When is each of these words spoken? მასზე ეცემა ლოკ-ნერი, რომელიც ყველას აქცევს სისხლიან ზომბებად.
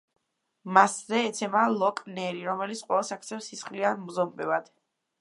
მასზე 0.77 1.19
ეცემა 1.25 1.67
ლოკ-ნერი, 1.75 2.43
რომელიც 2.49 2.83
ყველას 2.91 3.15
აქცევს 3.19 3.51
სისხლიან 3.55 4.07
ზომბებად. 4.19 4.77